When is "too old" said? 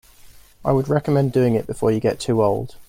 2.19-2.77